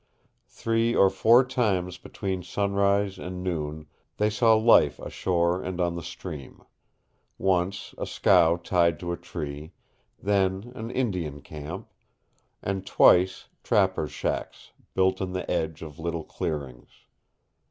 [0.47, 3.85] Three or four times between sunrise and noon
[4.17, 6.63] they saw life ashore and on the stream;
[7.37, 9.73] once a scow tied to a tree,
[10.19, 11.87] then an Indian camp,
[12.63, 16.87] and twice trappers' shacks built in the edge of little clearings.